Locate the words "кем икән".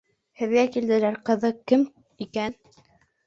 1.73-2.57